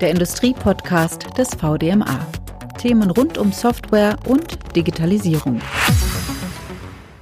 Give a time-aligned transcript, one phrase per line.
[0.00, 2.26] der Industriepodcast des VDMA.
[2.78, 5.60] Themen rund um Software und Digitalisierung.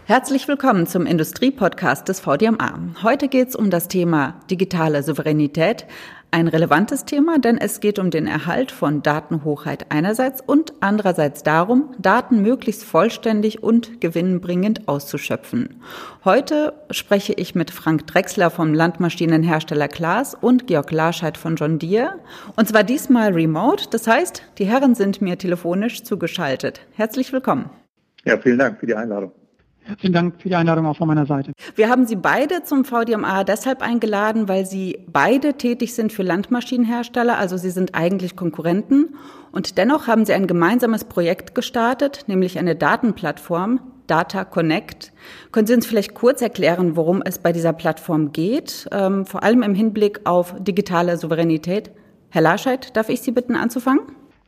[0.06, 2.78] Herzlich willkommen zum Industriepodcast des VDMA.
[3.02, 5.86] Heute geht es um das Thema digitale Souveränität,
[6.30, 11.94] ein relevantes Thema, denn es geht um den Erhalt von Datenhochheit einerseits und andererseits darum,
[11.98, 15.80] Daten möglichst vollständig und gewinnbringend auszuschöpfen.
[16.22, 22.18] Heute spreche ich mit Frank Drexler vom Landmaschinenhersteller Klaas und Georg Larscheid von John Deere.
[22.56, 23.86] Und zwar diesmal remote.
[23.90, 26.82] Das heißt, die Herren sind mir telefonisch zugeschaltet.
[26.92, 27.70] Herzlich willkommen.
[28.26, 29.32] Ja, vielen Dank für die Einladung.
[29.86, 31.52] Herzlichen Dank für die Einladung auch von meiner Seite.
[31.74, 37.36] Wir haben Sie beide zum VDMA deshalb eingeladen, weil Sie beide tätig sind für Landmaschinenhersteller,
[37.36, 39.14] also Sie sind eigentlich Konkurrenten.
[39.52, 45.12] Und dennoch haben Sie ein gemeinsames Projekt gestartet, nämlich eine Datenplattform, Data Connect.
[45.52, 49.62] Können Sie uns vielleicht kurz erklären, worum es bei dieser Plattform geht, ähm, vor allem
[49.62, 51.90] im Hinblick auf digitale Souveränität?
[52.30, 54.00] Herr Larscheid, darf ich Sie bitten anzufangen?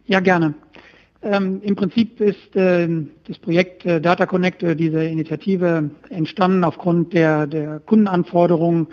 [0.06, 0.54] Ja, gerne.
[1.26, 2.88] Ähm, Im Prinzip ist äh,
[3.26, 8.86] das Projekt äh, Data Connect, äh, diese Initiative, entstanden aufgrund der, der Kundenanforderungen,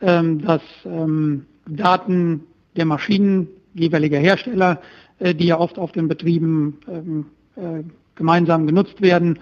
[0.00, 4.80] ähm, dass ähm, Daten der Maschinen jeweiliger Hersteller,
[5.18, 7.26] äh, die ja oft auf den Betrieben ähm,
[7.56, 7.82] äh,
[8.14, 9.38] gemeinsam genutzt werden,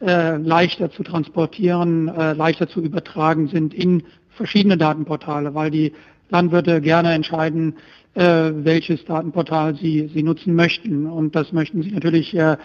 [0.00, 5.92] äh, leichter zu transportieren, leichter zu übertragen sind in verschiedene Datenportale, weil die
[6.28, 7.74] Landwirte gerne entscheiden,
[8.14, 11.06] äh, welches Datenportal sie, sie nutzen möchten.
[11.06, 12.56] Und das möchten sie natürlich äh,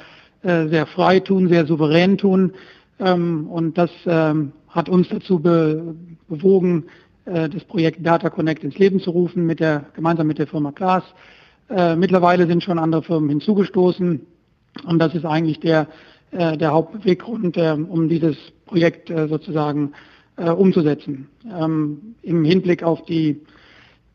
[0.42, 2.54] äh, sehr frei tun, sehr souverän tun.
[3.00, 5.96] Ähm, und das ähm, hat uns dazu be
[6.28, 6.86] bewogen,
[7.26, 10.72] äh, das Projekt Data Connect ins Leben zu rufen, mit der, gemeinsam mit der Firma
[10.72, 11.04] Klaas.
[11.70, 14.22] Äh, mittlerweile sind schon andere Firmen hinzugestoßen.
[14.86, 15.88] Und das ist eigentlich der,
[16.32, 19.94] äh, der Hauptbeweggrund, äh, um dieses Projekt äh, sozusagen
[20.38, 21.28] äh, umzusetzen.
[21.52, 23.42] Ähm, Im Hinblick auf die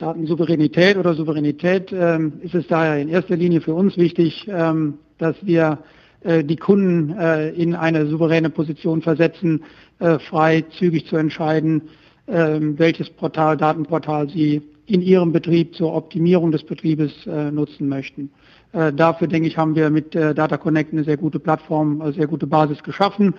[0.00, 5.36] Datensouveränität oder Souveränität ähm, ist es daher in erster Linie für uns wichtig, ähm, dass
[5.42, 5.78] wir
[6.22, 9.62] äh, die Kunden äh, in eine souveräne Position versetzen,
[9.98, 11.82] äh, frei, zügig zu entscheiden,
[12.26, 18.30] ähm, welches Portal, Datenportal sie in ihrem Betrieb zur Optimierung des Betriebes äh, nutzen möchten.
[18.72, 22.12] Äh, dafür, denke ich, haben wir mit äh, Data Connect eine sehr gute Plattform, eine
[22.14, 23.34] sehr gute Basis geschaffen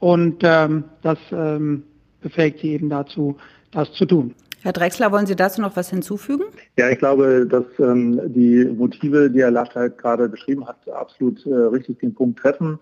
[0.00, 1.82] und ähm, das ähm,
[2.22, 3.36] befähigt sie eben dazu,
[3.72, 4.34] das zu tun.
[4.62, 6.44] Herr Drexler, wollen Sie dazu noch was hinzufügen?
[6.76, 11.54] Ja, ich glaube, dass ähm, die Motive, die Herr Laschet gerade beschrieben hat, absolut äh,
[11.54, 12.78] richtig den Punkt treffen.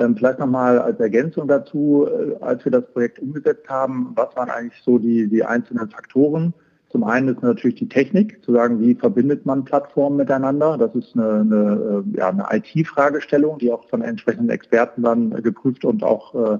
[0.00, 4.50] Ähm, vielleicht nochmal als Ergänzung dazu, äh, als wir das Projekt umgesetzt haben, was waren
[4.50, 6.52] eigentlich so die, die einzelnen Faktoren?
[6.90, 10.76] Zum einen ist natürlich die Technik, zu sagen, wie verbindet man Plattformen miteinander.
[10.76, 15.84] Das ist eine, eine, äh, ja, eine IT-Fragestellung, die auch von entsprechenden Experten dann geprüft
[15.84, 16.58] und auch äh,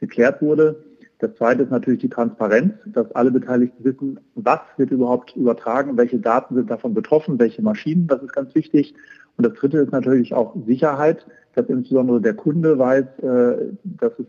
[0.00, 0.84] geklärt wurde.
[1.20, 6.18] Das zweite ist natürlich die Transparenz, dass alle Beteiligten wissen, was wird überhaupt übertragen, welche
[6.18, 8.94] Daten sind davon betroffen, welche Maschinen, das ist ganz wichtig.
[9.36, 14.26] Und das dritte ist natürlich auch Sicherheit, dass insbesondere der Kunde weiß, äh, dass es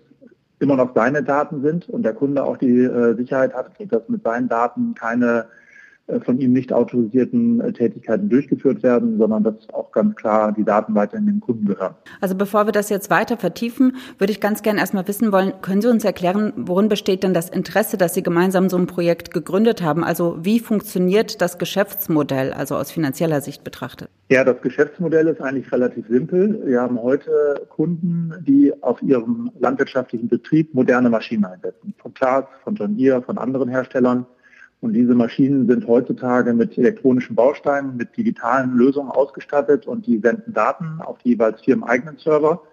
[0.59, 4.23] immer noch seine Daten sind und der Kunde auch die äh, Sicherheit hat, dass mit
[4.23, 5.45] seinen Daten keine
[6.19, 10.95] von ihm nicht autorisierten äh, Tätigkeiten durchgeführt werden, sondern dass auch ganz klar die Daten
[10.95, 11.95] weiterhin dem Kunden gehören.
[12.19, 15.81] Also bevor wir das jetzt weiter vertiefen, würde ich ganz gerne erstmal wissen wollen, können
[15.81, 19.81] Sie uns erklären, worin besteht denn das Interesse, dass Sie gemeinsam so ein Projekt gegründet
[19.81, 20.03] haben?
[20.03, 24.09] Also wie funktioniert das Geschäftsmodell, also aus finanzieller Sicht betrachtet?
[24.29, 26.61] Ja, das Geschäftsmodell ist eigentlich relativ simpel.
[26.65, 31.93] Wir haben heute Kunden, die auf ihrem landwirtschaftlichen Betrieb moderne Maschinen einsetzen.
[31.97, 34.25] Von Klaas, von John Deere, von anderen Herstellern.
[34.81, 40.53] Und diese Maschinen sind heutzutage mit elektronischen Bausteinen, mit digitalen Lösungen ausgestattet und die senden
[40.53, 42.63] Daten auf die jeweils firmeneigenen Server.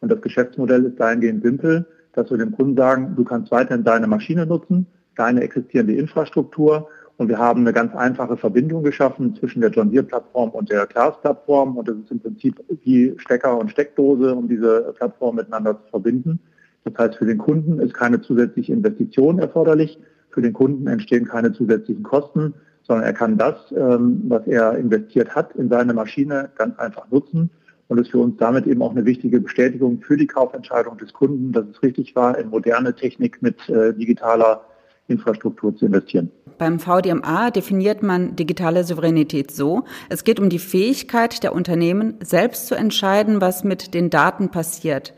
[0.00, 4.06] Und das Geschäftsmodell ist dahingehend simpel, dass wir dem Kunden sagen, du kannst weiterhin deine
[4.06, 9.70] Maschine nutzen, deine existierende Infrastruktur und wir haben eine ganz einfache Verbindung geschaffen zwischen der
[9.70, 13.70] John Deere Plattform und der Class Plattform und das ist im Prinzip wie Stecker und
[13.70, 16.38] Steckdose, um diese Plattform miteinander zu verbinden.
[16.84, 19.98] Das heißt, für den Kunden ist keine zusätzliche Investition erforderlich,
[20.36, 22.52] für den Kunden entstehen keine zusätzlichen Kosten,
[22.82, 27.48] sondern er kann das, ähm, was er investiert hat, in seine Maschine ganz einfach nutzen
[27.88, 31.52] und ist für uns damit eben auch eine wichtige Bestätigung für die Kaufentscheidung des Kunden,
[31.52, 34.60] dass es richtig war, in moderne Technik mit äh, digitaler
[35.08, 36.30] Infrastruktur zu investieren.
[36.58, 42.66] Beim VDMA definiert man digitale Souveränität so, es geht um die Fähigkeit der Unternehmen, selbst
[42.66, 45.14] zu entscheiden, was mit den Daten passiert.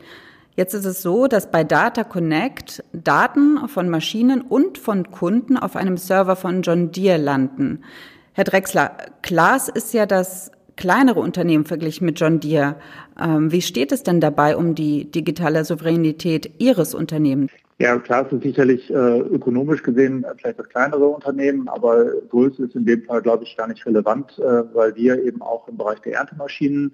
[0.59, 5.77] Jetzt ist es so, dass bei Data Connect Daten von Maschinen und von Kunden auf
[5.77, 7.85] einem Server von John Deere landen.
[8.33, 8.91] Herr Drexler,
[9.21, 12.75] Klaas ist ja das kleinere Unternehmen verglichen mit John Deere.
[13.17, 17.53] Ähm, wie steht es denn dabei um die digitale Souveränität Ihres Unternehmens?
[17.77, 22.75] Ja, klar, es ist sicherlich äh, ökonomisch gesehen vielleicht das kleinere Unternehmen, aber Größe ist
[22.75, 26.01] in dem Fall, glaube ich, gar nicht relevant, äh, weil wir eben auch im Bereich
[26.01, 26.91] der Erntemaschinen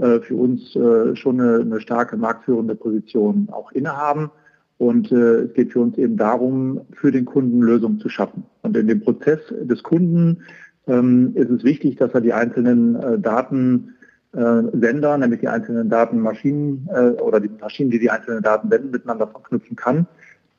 [0.00, 4.30] für uns äh, schon eine, starke marktführende Position auch innehaben.
[4.78, 8.44] Und äh, es geht für uns eben darum, für den Kunden Lösungen zu schaffen.
[8.62, 10.38] Und in dem Prozess des Kunden
[10.86, 13.94] ähm, ist es wichtig, dass er die einzelnen äh, Daten
[14.32, 18.90] äh, Sender, nämlich die einzelnen Datenmaschinen äh, oder die Maschinen, die die einzelnen Daten senden,
[18.90, 20.06] miteinander verknüpfen kann.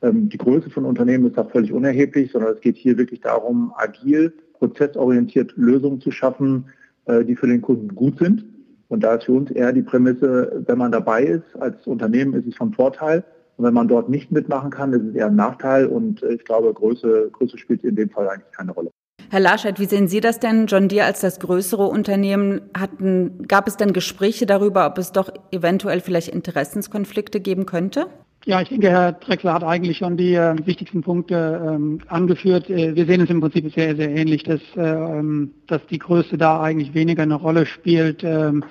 [0.02, 3.72] Ähm, die Größe von Unternehmen ist da völlig unerheblich, sondern es geht hier wirklich darum,
[3.76, 6.66] agil, prozessorientiert Lösungen zu schaffen,
[7.06, 8.44] äh, die für den Kunden gut sind.
[8.92, 12.46] Und da ist für uns eher die Prämisse, wenn man dabei ist, als Unternehmen ist
[12.46, 13.24] es von Vorteil.
[13.56, 15.86] Und wenn man dort nicht mitmachen kann, ist es eher ein Nachteil.
[15.86, 18.90] Und ich glaube, Größe, Größe spielt in dem Fall eigentlich keine Rolle.
[19.30, 20.66] Herr Larscheid, wie sehen Sie das denn?
[20.66, 25.32] John Deere als das größere Unternehmen hatten, gab es denn Gespräche darüber, ob es doch
[25.52, 28.08] eventuell vielleicht Interessenskonflikte geben könnte?
[28.44, 32.68] Ja, ich denke, Herr Drexler hat eigentlich schon die äh, wichtigsten Punkte ähm, angeführt.
[32.68, 35.22] Äh, wir sehen es im Prinzip sehr, sehr ähnlich, dass, äh,
[35.68, 38.24] dass die Größe da eigentlich weniger eine Rolle spielt.
[38.24, 38.64] Ähm,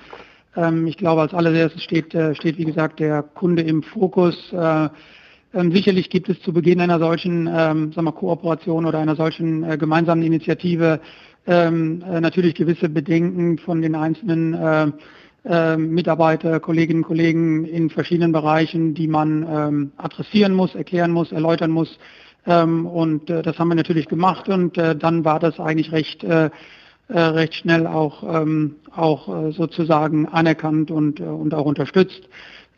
[0.56, 4.52] ähm, ich glaube, als allererstes steht, äh, steht, wie gesagt, der Kunde im Fokus.
[4.52, 4.90] Äh,
[5.54, 9.64] ähm, sicherlich gibt es zu Beginn einer solchen ähm, sagen wir, Kooperation oder einer solchen
[9.64, 11.00] äh, gemeinsamen Initiative
[11.46, 14.92] ähm, äh, natürlich gewisse Bedenken von den einzelnen
[15.44, 21.70] Mitarbeiter, Kolleginnen und Kollegen in verschiedenen Bereichen, die man ähm, adressieren muss, erklären muss, erläutern
[21.70, 21.98] muss.
[22.46, 26.24] Ähm, und äh, das haben wir natürlich gemacht und äh, dann war das eigentlich recht,
[27.08, 32.22] recht schnell auch, ähm, auch sozusagen anerkannt und, und auch unterstützt.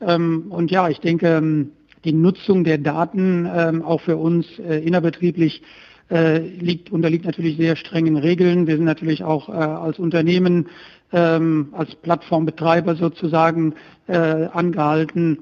[0.00, 1.68] und ja, ich denke,
[2.04, 5.62] die Nutzung der Daten ähm, auch für uns äh, innerbetrieblich
[6.10, 8.66] äh, liegt, unterliegt natürlich sehr strengen Regeln.
[8.66, 10.68] Wir sind natürlich auch äh, als Unternehmen,
[11.14, 13.74] ähm, als Plattformbetreiber sozusagen
[14.06, 15.38] äh, angehalten,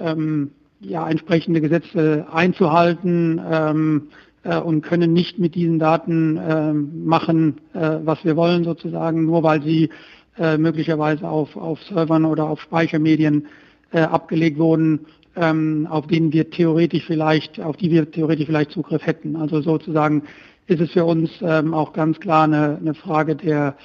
[0.00, 0.50] ähm,
[0.80, 4.02] ja, entsprechende Gesetze einzuhalten ähm,
[4.44, 9.42] äh, und können nicht mit diesen Daten äh, machen, äh, was wir wollen sozusagen, nur
[9.42, 9.90] weil sie
[10.38, 13.46] äh, möglicherweise auf, auf Servern oder auf Speichermedien
[13.90, 15.06] äh, abgelegt wurden
[15.36, 19.36] ähm, auf denen wir theoretisch vielleicht, auf die wir theoretisch vielleicht Zugriff hätten.
[19.36, 20.22] Also sozusagen
[20.66, 23.76] ist es für uns ähm, auch ganz klar eine, eine Frage der,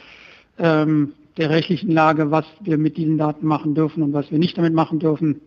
[0.58, 4.58] ähm, der rechtlichen Lage, was wir mit diesen Daten machen dürfen und was wir nicht
[4.58, 5.42] damit machen dürfen.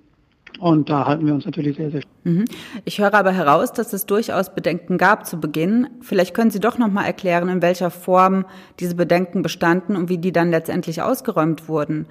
[0.60, 2.02] Und da halten wir uns natürlich sehr, sehr.
[2.22, 2.44] Mhm.
[2.84, 5.88] Ich höre aber heraus, dass es durchaus Bedenken gab zu Beginn.
[6.00, 8.44] Vielleicht können Sie doch noch mal erklären, in welcher Form
[8.78, 12.06] diese Bedenken bestanden und wie die dann letztendlich ausgeräumt wurden.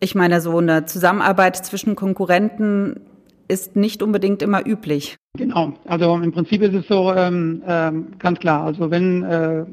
[0.00, 3.00] Ich meine, so eine Zusammenarbeit zwischen Konkurrenten
[3.46, 5.16] ist nicht unbedingt immer üblich.
[5.36, 8.64] Genau, also im Prinzip ist es so ähm, äh, ganz klar.
[8.64, 9.64] Also wenn äh,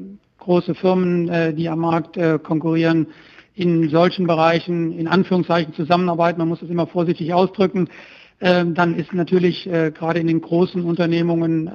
[0.48, 3.08] große Firmen, äh, die am Markt äh, konkurrieren,
[3.54, 7.88] in solchen Bereichen in Anführungszeichen zusammenarbeiten, man muss das immer vorsichtig ausdrücken,
[8.40, 11.70] ähm, dann ist natürlich äh, gerade in den großen Unternehmungen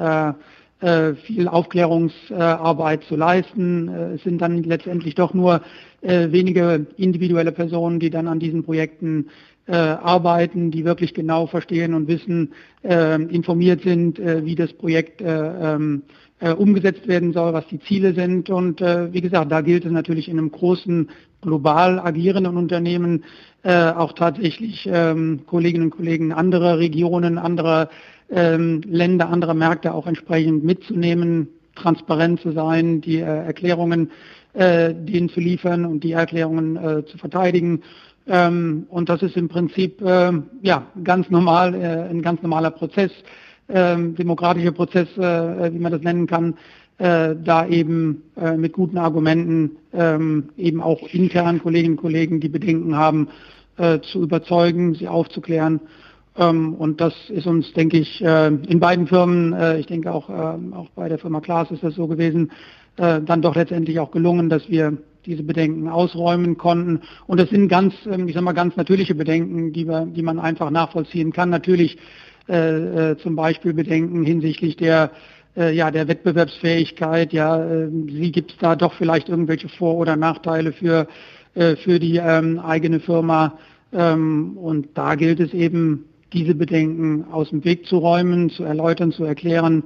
[1.23, 3.87] viel Aufklärungsarbeit zu leisten.
[3.87, 5.61] Es sind dann letztendlich doch nur
[6.01, 9.29] wenige individuelle Personen, die dann an diesen Projekten
[9.67, 15.21] äh, arbeiten, die wirklich genau verstehen und wissen, äh, informiert sind, äh, wie das Projekt
[15.21, 16.03] äh, ähm,
[16.39, 18.49] äh, umgesetzt werden soll, was die Ziele sind.
[18.49, 21.09] Und äh, wie gesagt, da gilt es natürlich in einem großen,
[21.41, 23.23] global agierenden Unternehmen
[23.63, 27.89] äh, auch tatsächlich ähm, Kolleginnen und Kollegen anderer Regionen, anderer
[28.29, 34.11] ähm, Länder, anderer Märkte auch entsprechend mitzunehmen, transparent zu sein, die äh, Erklärungen
[34.53, 37.81] äh, denen zu liefern und die Erklärungen äh, zu verteidigen
[38.27, 43.11] ähm, und das ist im Prinzip äh, ja ganz normal, äh, ein ganz normaler Prozess,
[43.67, 46.55] äh, demokratischer Prozess, äh, wie man das nennen kann,
[46.99, 52.49] äh, da eben äh, mit guten Argumenten ähm, eben auch intern Kolleginnen und Kollegen, die
[52.49, 53.29] Bedenken haben,
[53.75, 55.81] zu überzeugen, sie aufzuklären.
[56.37, 61.09] Ähm, und das ist uns, denke ich, in beiden Firmen, ich denke auch, auch bei
[61.09, 62.51] der Firma Klaas ist das so gewesen,
[62.97, 67.01] dann doch letztendlich auch gelungen, dass wir diese Bedenken ausräumen konnten.
[67.27, 70.39] Und das sind ganz, ähm, ich sag mal, ganz natürliche Bedenken, die, wir, die man
[70.39, 71.49] einfach nachvollziehen kann.
[71.49, 71.97] Natürlich
[72.49, 75.11] äh, äh, zum Beispiel Bedenken hinsichtlich der
[75.55, 80.15] äh, ja, der Wettbewerbsfähigkeit, ja, äh, wie gibt es da doch vielleicht irgendwelche Vor- oder
[80.15, 81.07] Nachteile für,
[81.53, 83.57] äh, für die ähm, eigene Firma.
[83.91, 89.11] Ähm, und da gilt es eben, diese Bedenken aus dem Weg zu räumen, zu erläutern,
[89.11, 89.83] zu erklären.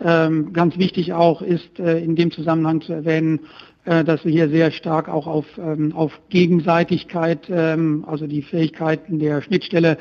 [0.00, 3.42] Ähm, ganz wichtig auch ist äh, in dem Zusammenhang zu erwähnen, äh,
[3.84, 9.40] dass wir hier sehr stark auch auf, ähm, auf Gegenseitigkeit, ähm, also die Fähigkeiten der
[9.40, 9.96] Schnittstelle,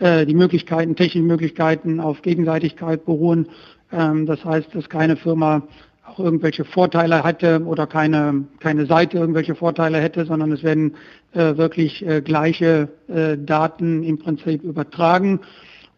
[0.00, 3.48] äh, die Möglichkeiten, technischen Möglichkeiten auf Gegenseitigkeit beruhen.
[3.92, 5.62] Ähm, das heißt, dass keine Firma
[6.04, 10.96] auch irgendwelche Vorteile hätte oder keine, keine Seite irgendwelche Vorteile hätte, sondern es werden
[11.32, 12.88] äh, wirklich gleiche
[13.38, 15.40] Daten im Prinzip übertragen.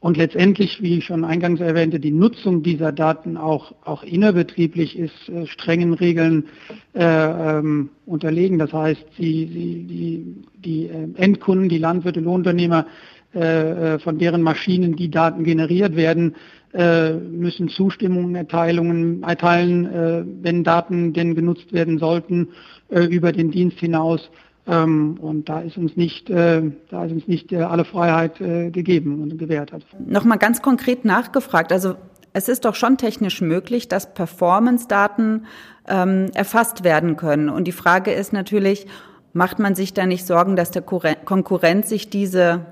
[0.01, 5.29] Und letztendlich, wie ich schon eingangs erwähnte, die Nutzung dieser Daten auch, auch innerbetrieblich ist
[5.29, 6.47] äh, strengen Regeln
[6.95, 8.59] äh, ähm, unterlegen.
[8.59, 12.87] Das heißt, sie, die, die äh, Endkunden, die Landwirte, Lohnunternehmer,
[13.33, 16.35] äh, äh, von deren Maschinen die Daten generiert werden,
[16.73, 22.49] äh, müssen Zustimmungen erteilungen, erteilen, wenn Daten denn genutzt werden sollten
[22.89, 24.31] über den Dienst hinaus.
[24.67, 28.71] Ähm, und da ist uns nicht, äh, da ist uns nicht äh, alle Freiheit äh,
[28.71, 29.83] gegeben und gewährt hat.
[30.07, 31.73] Nochmal ganz konkret nachgefragt.
[31.73, 31.95] Also
[32.33, 35.47] es ist doch schon technisch möglich, dass Performance-Daten
[35.89, 37.49] ähm, erfasst werden können.
[37.49, 38.87] Und die Frage ist natürlich,
[39.33, 42.67] macht man sich da nicht Sorgen, dass der Konkurrent sich diese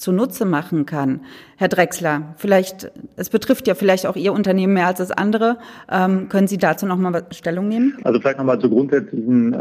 [0.00, 1.20] zunutze machen kann.
[1.56, 5.58] Herr Drechsler, vielleicht, es betrifft ja vielleicht auch Ihr Unternehmen mehr als das andere.
[5.90, 7.98] Ähm, können Sie dazu noch mal Stellung nehmen?
[8.02, 9.58] Also vielleicht noch mal zu grundsätzlichen äh,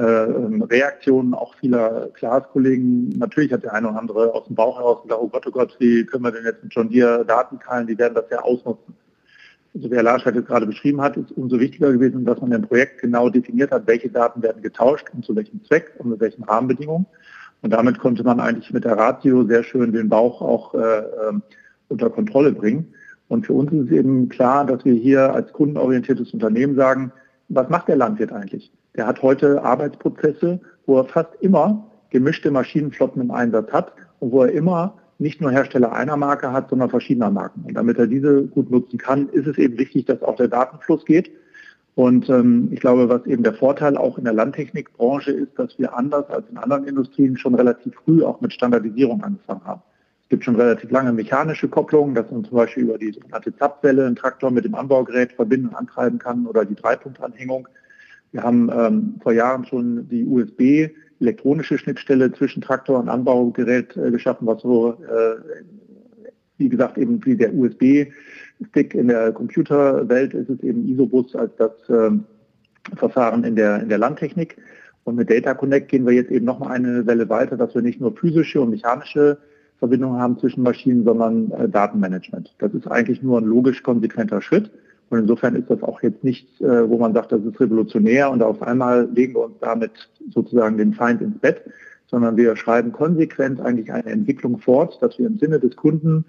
[0.63, 3.10] Reaktionen auch vieler Klaas-Kollegen.
[3.17, 5.75] Natürlich hat der eine oder andere aus dem Bauch heraus gesagt, oh Gott, oh Gott,
[5.79, 7.88] wie können wir denn jetzt mit John Deere Daten teilen?
[7.88, 8.96] Die werden das ja ausnutzen.
[9.75, 12.63] Also wie Herr Larsch jetzt gerade beschrieben hat, ist umso wichtiger gewesen, dass man im
[12.63, 16.43] Projekt genau definiert hat, welche Daten werden getauscht und zu welchem Zweck und mit welchen
[16.43, 17.05] Rahmenbedingungen.
[17.62, 21.42] Und damit konnte man eigentlich mit der Ratio sehr schön den Bauch auch äh, ähm,
[21.89, 22.94] unter Kontrolle bringen.
[23.28, 27.12] Und für uns ist es eben klar, dass wir hier als kundenorientiertes Unternehmen sagen,
[27.50, 28.72] was macht der Landwirt eigentlich?
[28.96, 34.44] Der hat heute Arbeitsprozesse, wo er fast immer gemischte Maschinenflotten im Einsatz hat und wo
[34.44, 37.63] er immer nicht nur Hersteller einer Marke hat, sondern verschiedener Marken.
[37.66, 41.06] Und damit er diese gut nutzen kann, ist es eben wichtig, dass auch der Datenfluss
[41.06, 41.30] geht.
[42.00, 45.94] Und ähm, ich glaube, was eben der Vorteil auch in der Landtechnikbranche ist, dass wir
[45.94, 49.82] anders als in anderen Industrien schon relativ früh auch mit Standardisierung angefangen haben.
[50.24, 54.06] Es gibt schon relativ lange mechanische Kopplungen, dass man zum Beispiel über die sogenannte Zapfwelle
[54.06, 57.68] einen Traktor mit dem Anbaugerät verbinden und antreiben kann oder die Dreipunktanhängung.
[58.32, 64.10] Wir haben ähm, vor Jahren schon die USB elektronische Schnittstelle zwischen Traktor und Anbaugerät äh,
[64.10, 65.36] geschaffen, was so, äh,
[66.60, 68.08] wie gesagt, eben wie der USB
[68.70, 72.25] Stick in der Computerwelt ist es eben Isobus als das ähm,
[72.96, 74.58] Verfahren in der, in der Landtechnik.
[75.06, 77.82] Und mit Data Connect gehen wir jetzt eben noch mal eine Welle weiter, dass wir
[77.82, 79.38] nicht nur physische und mechanische
[79.80, 82.54] Verbindungen haben zwischen Maschinen, sondern äh, Datenmanagement.
[82.60, 84.70] Das ist eigentlich nur ein logisch konsequenter Schritt.
[85.10, 88.44] Und insofern ist das auch jetzt nichts, äh, wo man sagt, das ist revolutionär und
[88.44, 89.92] auf einmal legen wir uns damit
[90.30, 91.63] sozusagen den Feind ins Bett,
[92.10, 96.25] sondern wir schreiben konsequent eigentlich eine Entwicklung fort, dass wir im Sinne des Kunden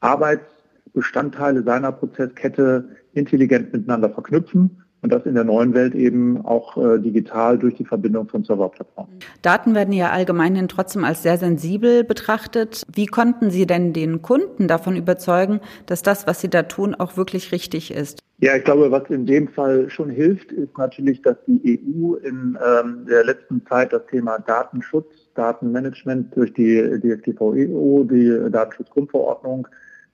[0.00, 0.44] Arbeits
[0.92, 6.98] Bestandteile seiner Prozesskette intelligent miteinander verknüpfen und das in der neuen Welt eben auch äh,
[6.98, 9.18] digital durch die Verbindung von Serverplattformen.
[9.42, 12.82] Daten werden ja allgemein trotzdem als sehr sensibel betrachtet.
[12.92, 17.16] Wie konnten Sie denn den Kunden davon überzeugen, dass das, was Sie da tun, auch
[17.16, 18.20] wirklich richtig ist?
[18.38, 22.58] Ja, ich glaube, was in dem Fall schon hilft, ist natürlich, dass die EU in
[22.62, 29.66] ähm, der letzten Zeit das Thema Datenschutz, Datenmanagement durch die DSGVO, die Datenschutzgrundverordnung,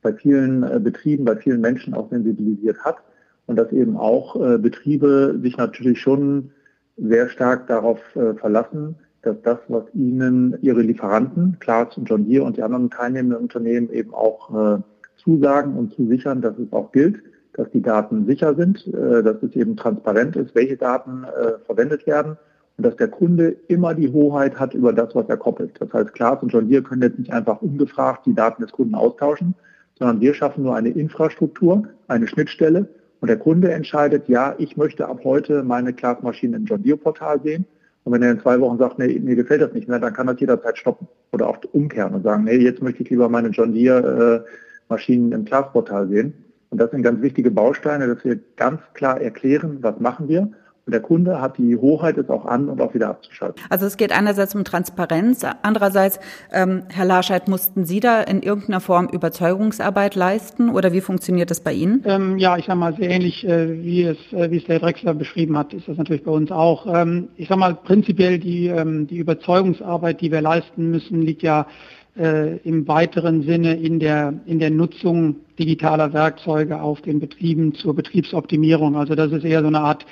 [0.02, 2.98] bei vielen äh, Betrieben, bei vielen Menschen auch sensibilisiert hat.
[3.46, 6.52] Und dass eben auch äh, Betriebe sich natürlich schon
[6.96, 12.44] sehr stark darauf äh, verlassen, dass das, was ihnen ihre Lieferanten, Klaas und John Deere
[12.44, 14.82] und die anderen teilnehmenden Unternehmen eben auch
[15.14, 17.22] zusagen und zusichern, dass es auch gilt,
[17.54, 21.24] dass die Daten sicher sind, dass es eben transparent ist, welche Daten
[21.66, 22.36] verwendet werden
[22.78, 25.72] und dass der Kunde immer die Hoheit hat über das, was er koppelt.
[25.78, 28.94] Das heißt, Klaas und John Deere können jetzt nicht einfach ungefragt die Daten des Kunden
[28.94, 29.54] austauschen,
[29.98, 32.88] sondern wir schaffen nur eine Infrastruktur, eine Schnittstelle
[33.20, 37.40] und der Kunde entscheidet, ja, ich möchte ab heute meine Glasmaschine im John Deere Portal
[37.42, 37.66] sehen.
[38.04, 40.26] Und wenn er in zwei Wochen sagt, nee, mir gefällt das nicht mehr, dann kann
[40.26, 43.72] das jederzeit stoppen oder auch umkehren und sagen, nee, jetzt möchte ich lieber meine John
[43.72, 44.44] Deere
[44.90, 46.34] äh, im Glasportal sehen.
[46.72, 50.48] Und das sind ganz wichtige Bausteine, dass wir ganz klar erklären, was machen wir
[50.84, 53.62] und der Kunde hat die Hoheit, es auch an und auch wieder abzuschalten.
[53.70, 56.18] Also es geht einerseits um Transparenz, andererseits,
[56.52, 61.60] ähm, Herr Larscheid, mussten Sie da in irgendeiner Form Überzeugungsarbeit leisten oder wie funktioniert das
[61.60, 62.02] bei Ihnen?
[62.04, 65.14] Ähm, ja, ich sage mal, sehr ähnlich äh, wie, es, äh, wie es der Drechsler
[65.14, 66.92] beschrieben hat, ist das natürlich bei uns auch.
[66.92, 71.66] Ähm, ich sage mal, prinzipiell die, ähm, die Überzeugungsarbeit, die wir leisten müssen, liegt ja
[72.18, 77.94] äh, im weiteren Sinne in der, in der Nutzung digitaler Werkzeuge auf den Betrieben zur
[77.94, 78.96] Betriebsoptimierung.
[78.96, 80.04] Also das ist eher so eine Art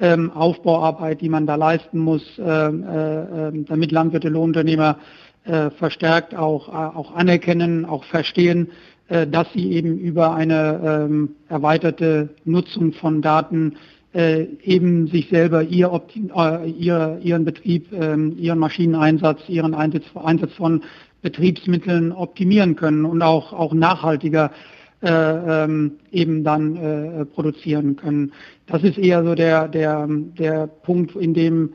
[0.00, 4.98] ähm, Aufbauarbeit, die man da leisten muss, ähm, äh, äh, damit Landwirte, Lohnunternehmer
[5.44, 8.68] äh, verstärkt auch, äh, auch anerkennen, auch verstehen,
[9.08, 13.76] äh, dass sie eben über eine ähm, erweiterte Nutzung von Daten
[14.14, 16.02] äh, eben sich selber ihr,
[16.78, 20.82] ihr, ihren Betrieb, ähm, ihren Maschineneinsatz, ihren Einsatz, Einsatz von
[21.22, 24.50] Betriebsmitteln optimieren können und auch, auch nachhaltiger
[25.02, 28.32] äh, ähm, eben dann äh, produzieren können.
[28.66, 31.70] Das ist eher so der, der, der Punkt, in dem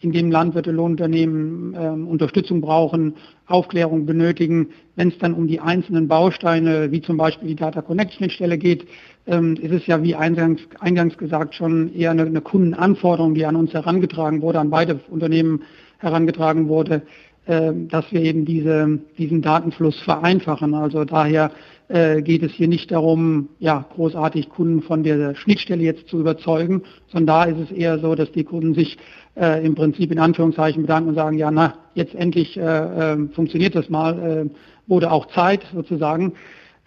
[0.00, 3.14] in dem Landwirte, Lohnunternehmen äh, Unterstützung brauchen,
[3.46, 4.68] Aufklärung benötigen.
[4.94, 8.86] Wenn es dann um die einzelnen Bausteine, wie zum Beispiel die Data Connect Schnittstelle geht,
[9.26, 13.56] ähm, ist es ja wie eingangs, eingangs gesagt schon eher eine, eine, Kundenanforderung, die an
[13.56, 15.62] uns herangetragen wurde, an beide Unternehmen
[15.98, 17.02] herangetragen wurde,
[17.48, 20.74] dass wir eben diese, diesen Datenfluss vereinfachen.
[20.74, 21.50] Also daher
[21.88, 26.82] äh, geht es hier nicht darum, ja, großartig Kunden von der Schnittstelle jetzt zu überzeugen,
[27.06, 28.98] sondern da ist es eher so, dass die Kunden sich
[29.36, 33.74] äh, im Prinzip in Anführungszeichen bedanken und sagen, ja, na, jetzt endlich äh, äh, funktioniert
[33.74, 34.50] das mal, äh,
[34.86, 36.34] wurde auch Zeit sozusagen.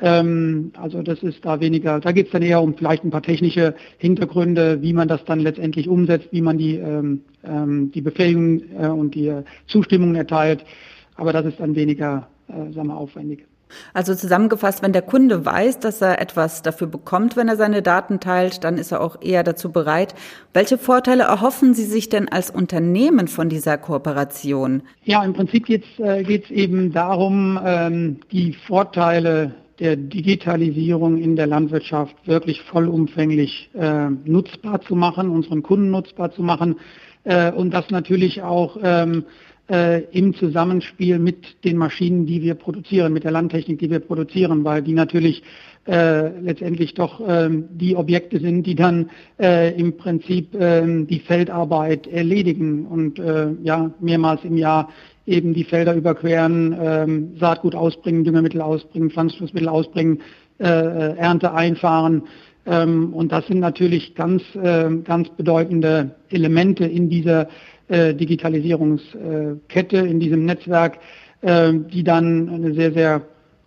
[0.02, 3.22] Ähm, also das ist da weniger, da geht es dann eher um vielleicht ein paar
[3.22, 8.62] technische Hintergründe, wie man das dann letztendlich umsetzt, wie man die, ähm, ähm, die Befähigung
[8.80, 9.32] äh, und die
[9.68, 10.66] Zustimmung erteilt.
[11.16, 13.46] Aber das ist dann weniger, äh, sagen wir, aufwendig.
[13.94, 18.20] Also zusammengefasst, wenn der Kunde weiß, dass er etwas dafür bekommt, wenn er seine Daten
[18.20, 20.14] teilt, dann ist er auch eher dazu bereit.
[20.54, 24.84] Welche Vorteile erhoffen Sie sich denn als Unternehmen von dieser Kooperation?
[25.04, 31.48] Ja, im Prinzip geht es äh, eben darum, ähm, die Vorteile der Digitalisierung in der
[31.48, 36.76] Landwirtschaft wirklich vollumfänglich äh, nutzbar zu machen, unseren Kunden nutzbar zu machen
[37.24, 39.26] äh, und das natürlich auch ähm,
[39.72, 44.64] äh, im Zusammenspiel mit den Maschinen, die wir produzieren, mit der Landtechnik, die wir produzieren,
[44.64, 45.42] weil die natürlich
[45.88, 49.10] äh, letztendlich doch ähm, die Objekte sind, die dann
[49.40, 52.86] äh, im Prinzip äh, die Feldarbeit erledigen.
[52.86, 54.90] Und äh, ja mehrmals im Jahr
[55.26, 60.20] eben die Felder überqueren, ähm, Saatgut ausbringen, Düngemittel ausbringen, Pflanzenschutzmittel ausbringen,
[60.60, 62.24] äh, äh, Ernte einfahren.
[62.66, 67.48] Ähm, und das sind natürlich ganz, äh, ganz bedeutende Elemente in dieser
[67.88, 71.00] äh, Digitalisierungskette, in diesem Netzwerk,
[71.42, 73.22] äh, die dann eine sehr, sehr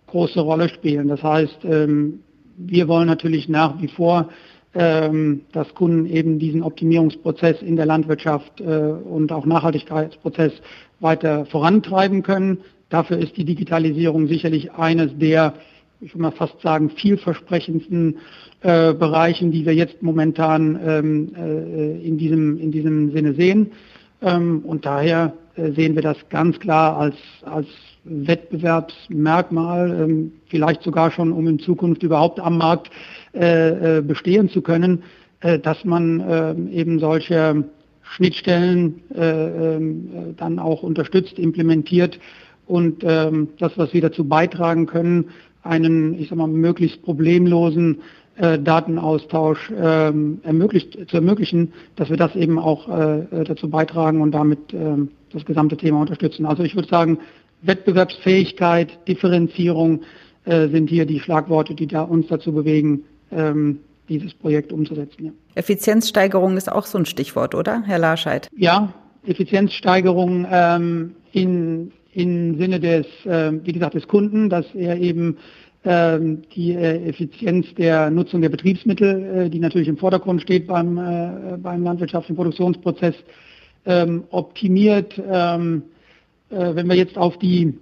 [0.07, 1.09] große Rolle spielen.
[1.09, 2.19] Das heißt, ähm,
[2.57, 4.29] wir wollen natürlich nach wie vor, ähm,
[4.75, 10.51] dass Kunden eben diesen Optimierungsprozess in der Landwirtschaft äh, und auch Nachhaltigkeitsprozess
[10.99, 12.59] weiter vorantreiben können.
[12.89, 15.53] Dafür ist die Digitalisierung sicherlich eines der,
[16.01, 18.17] ich würde mal fast sagen, vielversprechendsten
[18.61, 23.71] äh, Bereichen, die wir jetzt momentan ähm, äh, in, diesem, in diesem Sinne sehen.
[24.21, 27.67] Ähm, und daher äh, sehen wir das ganz klar als, als
[28.03, 32.91] Wettbewerbsmerkmal, ähm, vielleicht sogar schon, um in Zukunft überhaupt am Markt
[33.35, 35.03] äh, äh, bestehen zu können,
[35.41, 37.65] äh, dass man ähm, eben solche
[38.01, 42.19] Schnittstellen äh, ähm, dann auch unterstützt, implementiert
[42.67, 45.29] und ähm, das, was wir dazu beitragen können,
[45.63, 48.01] einen, ich sag mal, möglichst problemlosen
[48.37, 54.31] äh, Datenaustausch ähm, ermöglicht, zu ermöglichen, dass wir das eben auch äh, dazu beitragen und
[54.31, 54.97] damit äh,
[55.31, 56.45] das gesamte Thema unterstützen.
[56.45, 57.19] Also ich würde sagen,
[57.61, 60.01] Wettbewerbsfähigkeit, Differenzierung
[60.45, 63.03] äh, sind hier die Schlagworte, die da uns dazu bewegen,
[63.35, 65.25] ähm, dieses Projekt umzusetzen.
[65.25, 65.31] Ja.
[65.55, 68.49] Effizienzsteigerung ist auch so ein Stichwort, oder, Herr Larscheid?
[68.55, 68.93] Ja,
[69.25, 75.37] Effizienzsteigerung ähm, in, im Sinne des, äh, wie gesagt, des Kunden, dass er eben
[75.83, 80.97] ähm, die äh, Effizienz der Nutzung der Betriebsmittel, äh, die natürlich im Vordergrund steht beim,
[80.97, 83.15] äh, beim landwirtschaftlichen Produktionsprozess,
[83.85, 85.21] ähm, optimiert.
[85.29, 85.83] Ähm,
[86.49, 87.77] äh, wenn wir jetzt auf die,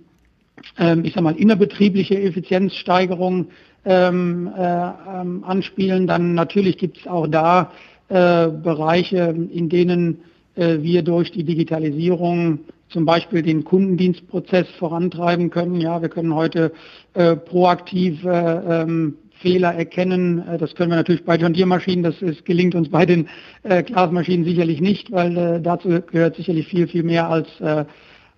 [0.78, 3.48] ähm, ich sag mal, innerbetriebliche Effizienzsteigerung
[3.86, 7.72] ähm, äh, ähm, anspielen, dann natürlich gibt es auch da
[8.10, 10.20] äh, Bereiche, in denen
[10.56, 15.82] äh, wir durch die Digitalisierung zum Beispiel den Kundendienstprozess vorantreiben können.
[15.82, 16.72] Ja, wir können heute
[17.16, 20.48] äh, proaktiv äh, ähm, Fehler erkennen.
[20.48, 22.04] Äh, das können wir natürlich bei John Deere Maschinen.
[22.04, 23.28] Das ist, gelingt uns bei den
[23.64, 27.86] äh, Glasmaschinen sicherlich nicht, weil äh, dazu gehört sicherlich viel, viel mehr als, äh,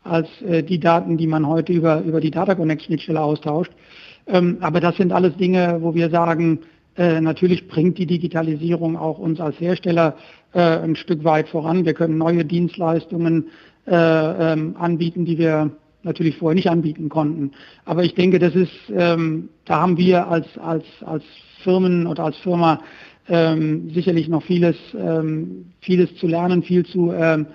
[0.06, 3.72] als äh, die Daten, die man heute über, über die Data Connect Schnittstelle austauscht.
[4.28, 6.60] Ähm, aber das sind alles Dinge, wo wir sagen,
[6.98, 10.16] äh, natürlich bringt die Digitalisierung auch uns als Hersteller
[10.54, 11.86] äh, ein Stück weit voran.
[11.86, 13.48] Wir können neue Dienstleistungen
[13.86, 15.72] äh, ähm, anbieten, die wir
[16.04, 17.52] natürlich vorher nicht anbieten konnten.
[17.84, 21.24] Aber ich denke, das ist, ähm, da haben wir als, als, als
[21.64, 22.80] Firmen oder als Firma
[23.28, 27.48] ähm, sicherlich noch vieles, ähm, vieles zu lernen, viel zu, ähm,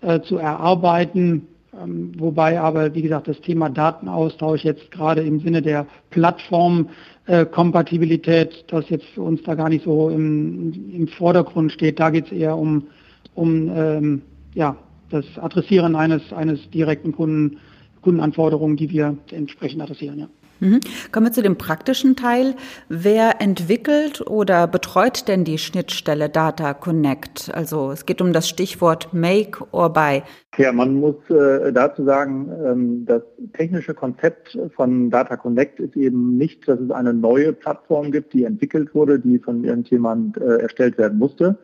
[0.00, 1.46] äh, zu erarbeiten.
[1.74, 8.88] Ähm, wobei aber, wie gesagt, das Thema Datenaustausch jetzt gerade im Sinne der Plattformkompatibilität, das
[8.88, 12.00] jetzt für uns da gar nicht so im, im Vordergrund steht.
[12.00, 12.86] Da geht es eher um,
[13.34, 14.22] um ähm,
[14.54, 14.76] ja,
[15.10, 17.58] das Adressieren eines, eines direkten Kunden,
[18.00, 20.20] Kundenanforderungen, die wir entsprechend adressieren.
[20.20, 20.28] Ja.
[20.60, 20.80] Mhm.
[21.12, 22.54] Kommen wir zu dem praktischen Teil.
[22.88, 27.50] Wer entwickelt oder betreut denn die Schnittstelle Data Connect?
[27.54, 30.22] Also es geht um das Stichwort Make or Buy.
[30.56, 36.36] Ja, man muss äh, dazu sagen, ähm, das technische Konzept von Data Connect ist eben
[36.36, 40.98] nicht, dass es eine neue Plattform gibt, die entwickelt wurde, die von irgendjemand äh, erstellt
[40.98, 41.58] werden musste,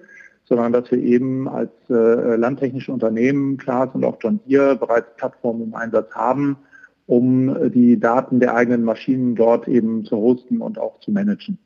[0.45, 5.63] sondern dass wir eben als äh, landtechnische Unternehmen, Klaas und auch John Deere, bereits Plattformen
[5.63, 6.57] im Einsatz haben,
[7.07, 11.59] um äh, die Daten der eigenen Maschinen dort eben zu hosten und auch zu managen.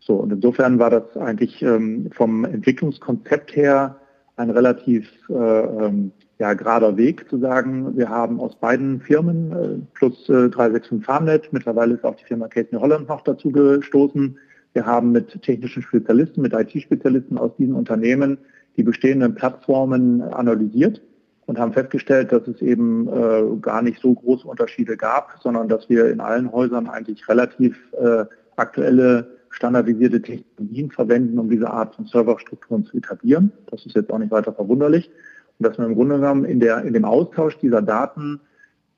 [0.00, 3.96] So, und insofern war das eigentlich ähm, vom Entwicklungskonzept her
[4.36, 9.78] ein relativ äh, ähm, ja, gerader Weg zu sagen, wir haben aus beiden Firmen äh,
[9.94, 14.38] plus äh, 365 Farmnet, mittlerweile ist auch die Firma Case New Holland noch dazu gestoßen,
[14.74, 18.36] wir haben mit technischen Spezialisten, mit IT-Spezialisten aus diesen Unternehmen
[18.76, 21.00] die bestehenden Plattformen analysiert
[21.46, 25.88] und haben festgestellt, dass es eben äh, gar nicht so große Unterschiede gab, sondern dass
[25.88, 28.24] wir in allen Häusern eigentlich relativ äh,
[28.56, 33.52] aktuelle standardisierte Technologien verwenden, um diese Art von Serverstrukturen zu etablieren.
[33.70, 35.10] Das ist jetzt auch nicht weiter verwunderlich.
[35.58, 38.40] Und dass man im Grunde genommen in, der, in dem Austausch dieser Daten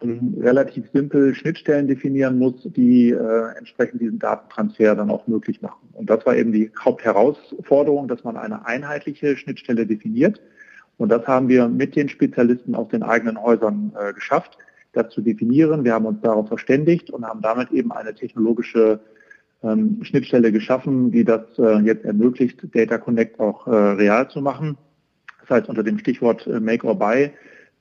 [0.01, 5.89] relativ simpel Schnittstellen definieren muss, die äh, entsprechend diesen Datentransfer dann auch möglich machen.
[5.93, 10.41] Und das war eben die Hauptherausforderung, dass man eine einheitliche Schnittstelle definiert.
[10.99, 14.59] Und das haben wir mit den Spezialisten aus den eigenen Häusern äh, geschafft,
[14.93, 15.85] das zu definieren.
[15.85, 19.01] Wir haben uns darauf verständigt und haben damit eben eine technologische
[19.63, 24.77] ähm, Schnittstelle geschaffen, die das äh, jetzt ermöglicht, Data Connect auch äh, real zu machen.
[25.41, 27.31] Das heißt unter dem Stichwort äh, Make or Buy.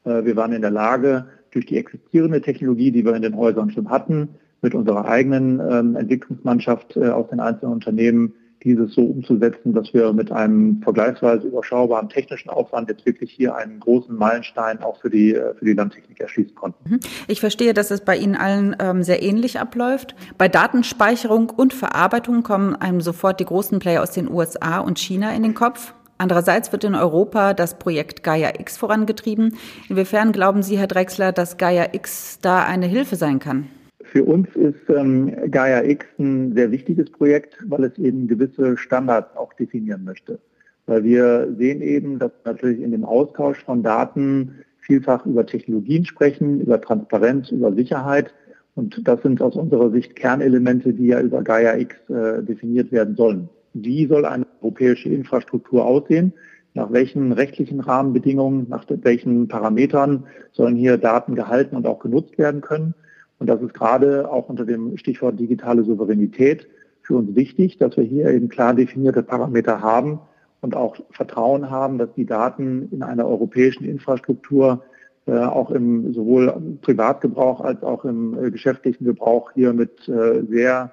[0.06, 3.72] Äh, wir waren in der Lage, durch die existierende Technologie, die wir in den Häusern
[3.72, 4.30] schon hatten,
[4.62, 10.14] mit unserer eigenen ähm, Entwicklungsmannschaft äh, aus den einzelnen Unternehmen dieses so umzusetzen, dass wir
[10.14, 15.34] mit einem vergleichsweise überschaubaren technischen Aufwand jetzt wirklich hier einen großen Meilenstein auch für die,
[15.34, 16.90] äh, für die Landtechnik erschließen konnten.
[16.90, 17.00] Mhm.
[17.28, 20.16] Ich verstehe, dass es bei Ihnen allen ähm, sehr ähnlich abläuft.
[20.38, 25.34] Bei Datenspeicherung und Verarbeitung kommen einem sofort die großen Player aus den USA und China
[25.34, 25.94] in den Kopf.
[26.18, 29.56] Andererseits wird in Europa das Projekt Gaia X vorangetrieben.
[29.88, 33.68] Inwiefern glauben Sie, Herr Drexler, dass Gaia X da eine Hilfe sein kann?
[34.12, 39.36] Für uns ist ähm, Gaia X ein sehr wichtiges Projekt, weil es eben gewisse Standards
[39.36, 40.40] auch definieren möchte.
[40.86, 46.62] Weil wir sehen eben, dass natürlich in dem Austausch von Daten vielfach über Technologien sprechen,
[46.62, 48.34] über Transparenz, über Sicherheit.
[48.76, 53.16] Und das sind aus unserer Sicht Kernelemente, die ja über Gaia X äh, definiert werden
[53.16, 53.50] sollen
[53.84, 56.34] wie soll eine europäische Infrastruktur aussehen,
[56.74, 62.62] nach welchen rechtlichen Rahmenbedingungen, nach welchen Parametern sollen hier Daten gehalten und auch genutzt werden
[62.62, 62.94] können.
[63.40, 66.68] Und das ist gerade auch unter dem Stichwort digitale Souveränität
[67.04, 70.20] für uns wichtig, dass wir hier eben klar definierte Parameter haben
[70.62, 74.84] und auch Vertrauen haben, dass die Daten in einer europäischen Infrastruktur
[75.28, 80.92] äh, auch im sowohl Privatgebrauch als auch im äh, geschäftlichen Gebrauch hier mit äh, sehr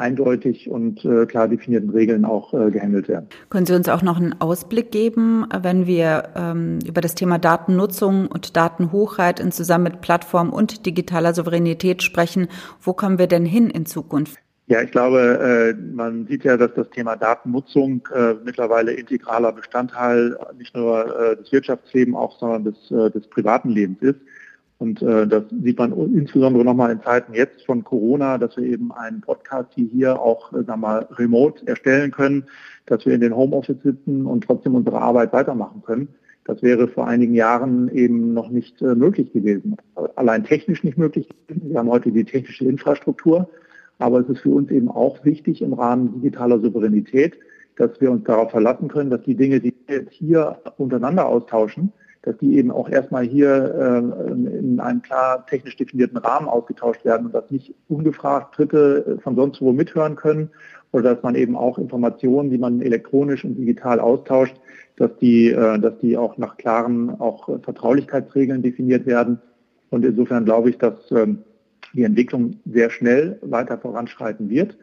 [0.00, 3.28] eindeutig und äh, klar definierten Regeln auch äh, gehandelt werden.
[3.50, 8.26] Können Sie uns auch noch einen Ausblick geben, wenn wir ähm, über das Thema Datennutzung
[8.26, 12.48] und Datenhochheit in Zusammen mit Plattform und digitaler Souveränität sprechen?
[12.80, 14.38] Wo kommen wir denn hin in Zukunft?
[14.66, 18.08] Ja, ich glaube, äh, man sieht ja, dass das Thema Datennutzung
[18.44, 24.20] mittlerweile integraler Bestandteil nicht nur des Wirtschaftslebens, auch sondern des, des privaten Lebens ist.
[24.80, 28.90] Und äh, das sieht man insbesondere nochmal in Zeiten jetzt von Corona, dass wir eben
[28.92, 32.44] einen Podcast hier auch, äh, sagen mal, remote erstellen können,
[32.86, 36.08] dass wir in den Homeoffice sitzen und trotzdem unsere Arbeit weitermachen können.
[36.46, 39.76] Das wäre vor einigen Jahren eben noch nicht äh, möglich gewesen.
[40.16, 41.70] Allein technisch nicht möglich gewesen.
[41.70, 43.50] Wir haben heute die technische Infrastruktur.
[43.98, 47.34] Aber es ist für uns eben auch wichtig im Rahmen digitaler Souveränität,
[47.76, 51.92] dass wir uns darauf verlassen können, dass die Dinge, die wir jetzt hier untereinander austauschen,
[52.22, 57.26] dass die eben auch erstmal hier äh, in einem klar technisch definierten Rahmen ausgetauscht werden
[57.26, 60.50] und dass nicht ungefragt Dritte von sonst wo mithören können
[60.92, 64.56] oder dass man eben auch Informationen, die man elektronisch und digital austauscht,
[64.96, 69.40] dass die, äh, dass die auch nach klaren auch Vertraulichkeitsregeln definiert werden.
[69.88, 71.26] Und insofern glaube ich, dass äh,
[71.94, 74.76] die Entwicklung sehr schnell weiter voranschreiten wird.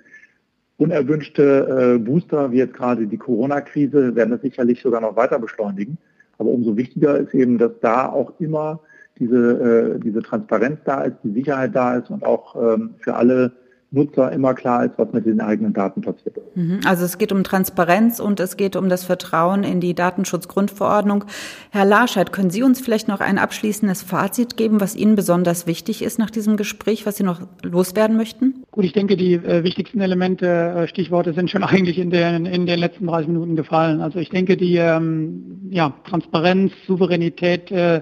[0.77, 5.97] Unerwünschte äh, Booster, wie jetzt gerade die Corona-Krise, werden das sicherlich sogar noch weiter beschleunigen.
[6.37, 8.79] Aber umso wichtiger ist eben, dass da auch immer
[9.19, 13.51] diese, äh, diese Transparenz da ist, die Sicherheit da ist und auch ähm, für alle
[13.89, 16.35] Nutzer immer klar ist, was mit den eigenen Daten passiert.
[16.55, 16.81] Mhm.
[16.85, 21.23] Also es geht um Transparenz und es geht um das Vertrauen in die Datenschutzgrundverordnung.
[21.71, 26.01] Herr Larscheid, können Sie uns vielleicht noch ein abschließendes Fazit geben, was Ihnen besonders wichtig
[26.01, 28.65] ist nach diesem Gespräch, was Sie noch loswerden möchten?
[28.71, 32.65] Gut, ich denke, die äh, wichtigsten Elemente, äh, Stichworte sind schon eigentlich in den, in
[32.65, 34.01] den letzten 30 Minuten gefallen.
[34.01, 38.01] Also ich denke, die ähm, ja, Transparenz, Souveränität, äh,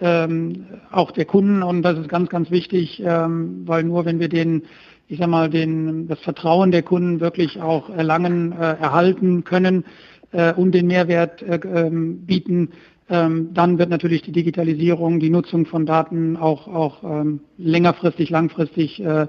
[0.00, 4.28] ähm, auch der Kunden und das ist ganz, ganz wichtig, ähm, weil nur wenn wir
[4.28, 4.64] den
[5.08, 9.84] ich sag mal, den, das Vertrauen der Kunden wirklich auch erlangen, äh, erhalten können
[10.32, 12.70] äh, und den Mehrwert äh, ähm, bieten,
[13.10, 19.02] ähm, dann wird natürlich die Digitalisierung, die Nutzung von Daten auch, auch ähm, längerfristig, langfristig
[19.02, 19.26] äh,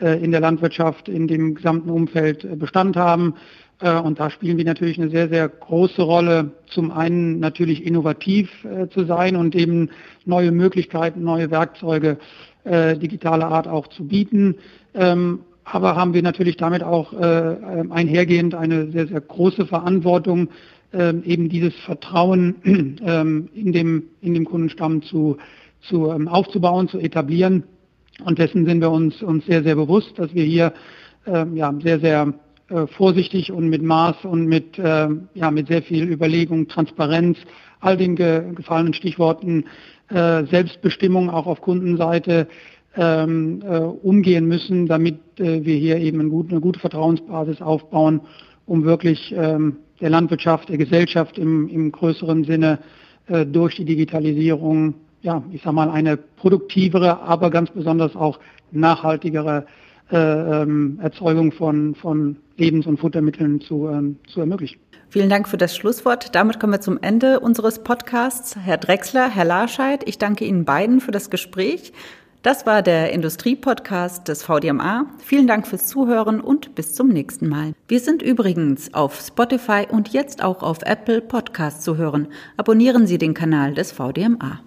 [0.00, 3.34] äh in der Landwirtschaft, in dem gesamten Umfeld äh, Bestand haben.
[3.80, 6.52] Äh, und da spielen wir natürlich eine sehr, sehr große Rolle.
[6.68, 8.50] Zum einen natürlich innovativ
[8.90, 9.90] zu sein und eben
[10.24, 12.18] neue Möglichkeiten, neue Werkzeuge
[12.64, 14.56] digitaler Art auch zu bieten.
[14.98, 20.48] Ähm, aber haben wir natürlich damit auch einhergehend eine sehr, sehr große Verantwortung,
[20.94, 22.54] ähm, eben dieses Vertrauen
[23.04, 25.36] ähm, in, dem, in dem Kundenstamm zu,
[25.82, 27.64] zu aufzubauen, zu etablieren.
[28.24, 30.72] Und dessen sind wir uns, uns sehr, sehr bewusst, dass wir hier
[31.26, 32.32] ja, sehr, sehr
[32.70, 37.38] äh, vorsichtig und mit Maß und mit, äh, ja, mit sehr viel Überlegung, Transparenz,
[37.80, 39.64] all den ge gefallenen Stichworten,
[40.10, 42.46] äh, Selbstbestimmung auch auf Kundenseite
[42.98, 48.20] ähm, äh, umgehen müssen, damit äh, wir hier eben eine gute, eine gute Vertrauensbasis aufbauen,
[48.66, 52.80] um wirklich ähm, der Landwirtschaft, der Gesellschaft im, im größeren Sinne
[53.28, 58.40] äh, durch die Digitalisierung, ja, ich sag mal, eine produktivere, aber ganz besonders auch
[58.72, 59.66] nachhaltigere
[60.10, 64.80] äh, ähm, Erzeugung von, von Lebens- und Futtermitteln zu, ähm, zu ermöglichen.
[65.10, 66.34] Vielen Dank für das Schlusswort.
[66.34, 68.56] Damit kommen wir zum Ende unseres Podcasts.
[68.56, 71.92] Herr Drechsler, Herr Larscheid, ich danke Ihnen beiden für das Gespräch.
[72.42, 75.06] Das war der Industriepodcast des VDMA.
[75.18, 77.72] Vielen Dank fürs Zuhören und bis zum nächsten Mal.
[77.88, 82.28] Wir sind übrigens auf Spotify und jetzt auch auf Apple Podcast zu hören.
[82.56, 84.60] Abonnieren Sie den Kanal des VDMA.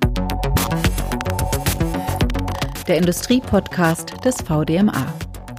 [2.90, 5.14] Der Industriepodcast des VDMA.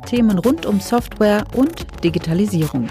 [0.04, 2.90] Themen rund um Software und Digitalisierung.